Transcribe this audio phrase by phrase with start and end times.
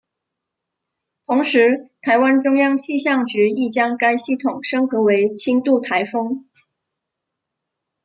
[1.27, 6.45] 同时台湾中央气象局亦将该系统升格为轻度台风。